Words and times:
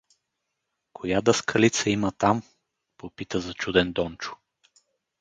—Коя 0.93 1.21
даскалица 1.21 1.89
има 1.89 2.11
там?— 2.11 2.41
попита 2.97 3.39
зачуден 3.39 3.93
Дончо. 3.93 4.35